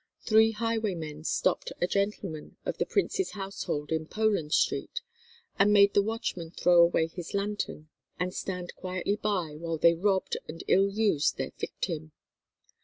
Three 0.25 0.49
highwaymen 0.53 1.25
stopped 1.25 1.73
a 1.79 1.85
gentleman 1.85 2.57
of 2.65 2.79
the 2.79 2.87
prince's 2.87 3.33
household 3.33 3.91
in 3.91 4.07
Poland 4.07 4.51
Street, 4.51 4.99
and 5.59 5.71
made 5.71 5.93
the 5.93 6.01
watchman 6.01 6.49
throw 6.49 6.81
away 6.81 7.05
his 7.05 7.35
lantern 7.35 7.87
and 8.19 8.33
stand 8.33 8.75
quietly 8.75 9.17
by 9.17 9.53
while 9.57 9.77
they 9.77 9.93
robbed 9.93 10.37
and 10.47 10.63
ill 10.67 10.89
used 10.89 11.37
their 11.37 11.51
victim. 11.55 12.13